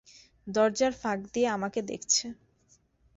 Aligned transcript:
দরজার 0.47 0.93
ফাঁক 1.01 1.19
দিয়ে 1.33 1.47
আমাকে 1.49 1.79
দেখছে। 1.83 2.25